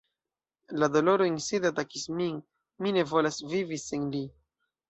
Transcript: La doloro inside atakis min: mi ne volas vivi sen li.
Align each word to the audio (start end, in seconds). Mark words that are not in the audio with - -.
La 0.83 0.87
doloro 0.95 1.27
inside 1.31 1.69
atakis 1.71 2.07
min: 2.21 2.39
mi 2.85 2.97
ne 2.99 3.07
volas 3.13 3.41
vivi 3.55 3.81
sen 3.89 4.13
li. 4.17 4.27